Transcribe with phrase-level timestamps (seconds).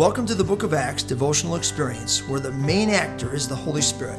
[0.00, 3.82] Welcome to the Book of Acts devotional experience where the main actor is the Holy
[3.82, 4.18] Spirit.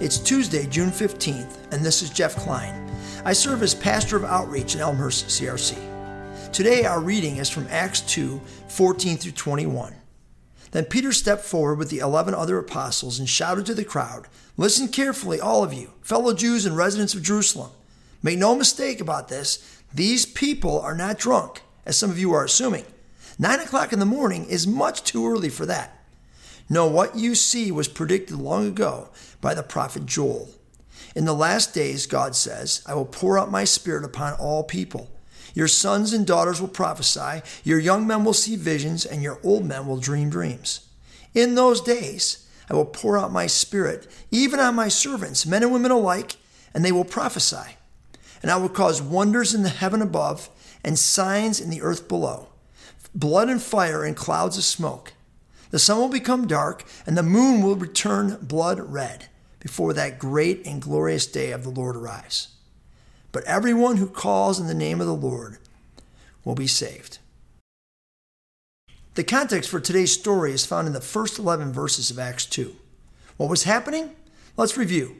[0.00, 2.90] It's Tuesday, June 15th, and this is Jeff Klein.
[3.26, 6.50] I serve as pastor of outreach at Elmhurst CRC.
[6.50, 9.94] Today, our reading is from Acts 2 14 through 21.
[10.70, 14.88] Then Peter stepped forward with the eleven other apostles and shouted to the crowd Listen
[14.88, 17.72] carefully, all of you, fellow Jews and residents of Jerusalem.
[18.22, 19.82] Make no mistake about this.
[19.92, 22.86] These people are not drunk, as some of you are assuming.
[23.40, 25.96] Nine o'clock in the morning is much too early for that.
[26.68, 30.48] No, what you see was predicted long ago by the prophet Joel.
[31.14, 35.08] In the last days, God says, I will pour out my spirit upon all people.
[35.54, 39.64] Your sons and daughters will prophesy, your young men will see visions, and your old
[39.64, 40.88] men will dream dreams.
[41.32, 45.72] In those days, I will pour out my spirit, even on my servants, men and
[45.72, 46.36] women alike,
[46.74, 47.76] and they will prophesy.
[48.42, 50.50] And I will cause wonders in the heaven above
[50.84, 52.48] and signs in the earth below
[53.14, 55.12] blood and fire and clouds of smoke.
[55.70, 59.28] The sun will become dark, and the moon will return blood red
[59.60, 62.48] before that great and glorious day of the Lord arrives.
[63.32, 65.58] But everyone who calls in the name of the Lord
[66.44, 67.18] will be saved.
[69.14, 72.74] The context for today's story is found in the first 11 verses of Acts 2.
[73.36, 74.14] What was happening?
[74.56, 75.16] Let's review.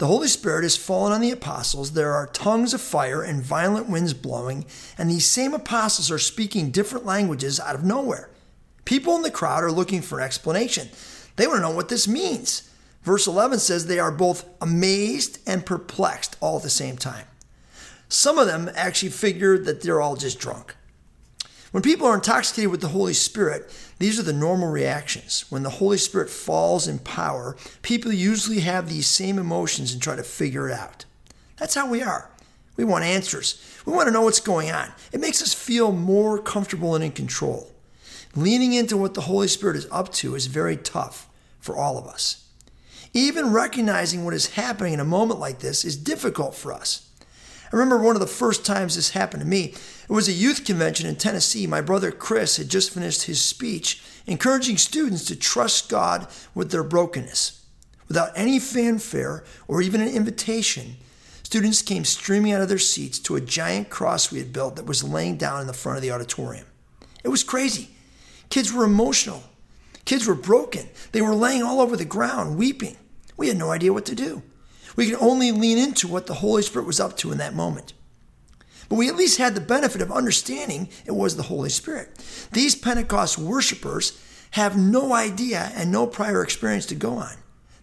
[0.00, 1.92] The Holy Spirit has fallen on the apostles.
[1.92, 4.64] There are tongues of fire and violent winds blowing,
[4.96, 8.30] and these same apostles are speaking different languages out of nowhere.
[8.86, 10.88] People in the crowd are looking for an explanation.
[11.36, 12.70] They want to know what this means.
[13.02, 17.26] Verse 11 says they are both amazed and perplexed all at the same time.
[18.08, 20.76] Some of them actually figure that they're all just drunk.
[21.70, 25.44] When people are intoxicated with the Holy Spirit, these are the normal reactions.
[25.50, 30.16] When the Holy Spirit falls in power, people usually have these same emotions and try
[30.16, 31.04] to figure it out.
[31.58, 32.30] That's how we are.
[32.76, 33.62] We want answers.
[33.86, 34.90] We want to know what's going on.
[35.12, 37.70] It makes us feel more comfortable and in control.
[38.34, 41.28] Leaning into what the Holy Spirit is up to is very tough
[41.60, 42.48] for all of us.
[43.12, 47.09] Even recognizing what is happening in a moment like this is difficult for us.
[47.72, 49.74] I remember one of the first times this happened to me.
[50.04, 51.66] It was a youth convention in Tennessee.
[51.68, 56.82] My brother Chris had just finished his speech encouraging students to trust God with their
[56.82, 57.64] brokenness.
[58.08, 60.96] Without any fanfare or even an invitation,
[61.44, 64.86] students came streaming out of their seats to a giant cross we had built that
[64.86, 66.66] was laying down in the front of the auditorium.
[67.22, 67.90] It was crazy.
[68.48, 69.44] Kids were emotional.
[70.04, 70.88] Kids were broken.
[71.12, 72.96] They were laying all over the ground, weeping.
[73.36, 74.42] We had no idea what to do.
[74.96, 77.92] We can only lean into what the Holy Spirit was up to in that moment.
[78.88, 82.10] But we at least had the benefit of understanding it was the Holy Spirit.
[82.52, 84.20] These Pentecost worshipers
[84.52, 87.36] have no idea and no prior experience to go on.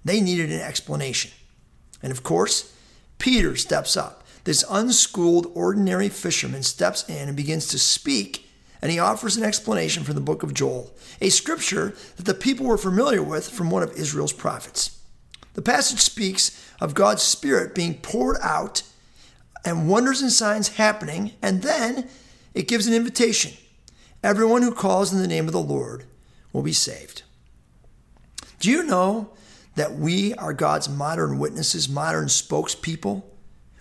[0.04, 1.32] They needed an explanation.
[2.04, 2.74] And of course,
[3.20, 4.26] Peter steps up.
[4.44, 8.50] This unschooled, ordinary fisherman steps in and begins to speak,
[8.82, 12.66] and he offers an explanation from the book of Joel, a scripture that the people
[12.66, 14.97] were familiar with from one of Israel's prophets.
[15.58, 18.84] The passage speaks of God's Spirit being poured out
[19.66, 22.08] and wonders and signs happening, and then
[22.54, 23.54] it gives an invitation.
[24.22, 26.04] Everyone who calls in the name of the Lord
[26.54, 27.24] will be saved.
[28.60, 29.32] Do you know
[29.74, 33.24] that we are God's modern witnesses, modern spokespeople?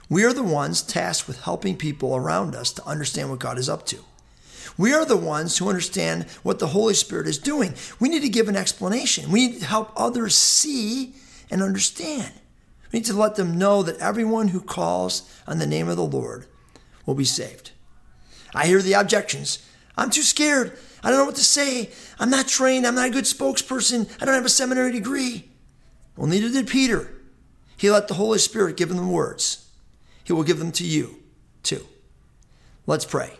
[0.09, 3.69] We are the ones tasked with helping people around us to understand what God is
[3.69, 3.99] up to.
[4.79, 7.75] We are the ones who understand what the Holy Spirit is doing.
[8.01, 9.31] We need to give an explanation.
[9.31, 11.13] We need to help others see
[11.51, 12.33] and understand.
[12.93, 16.05] We need to let them know that everyone who calls on the name of the
[16.05, 16.47] Lord
[17.05, 17.73] will be saved.
[18.55, 19.59] I hear the objections.
[19.97, 20.79] I'm too scared.
[21.03, 21.91] I don't know what to say.
[22.19, 22.87] I'm not trained.
[22.87, 24.11] I'm not a good spokesperson.
[24.21, 25.49] I don't have a seminary degree.
[26.17, 27.13] Well, neither did Peter.
[27.77, 29.69] He let the Holy Spirit give him the words.
[30.25, 31.23] He will give them to you,
[31.63, 31.87] too.
[32.87, 33.35] Let's pray.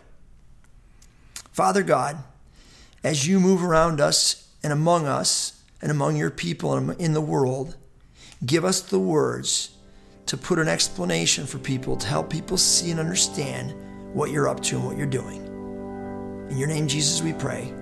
[1.51, 2.17] Father God,
[3.03, 7.21] as you move around us and among us and among your people and in the
[7.21, 7.75] world,
[8.45, 9.71] Give us the words
[10.27, 13.73] to put an explanation for people, to help people see and understand
[14.13, 15.45] what you're up to and what you're doing.
[16.49, 17.73] In your name, Jesus, we pray.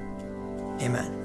[0.81, 1.24] Amen.